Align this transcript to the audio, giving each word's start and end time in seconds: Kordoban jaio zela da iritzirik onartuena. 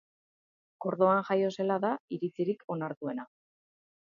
Kordoban 0.85 1.21
jaio 1.27 1.51
zela 1.57 1.77
da 1.85 1.93
iritzirik 2.19 2.65
onartuena. 2.79 3.29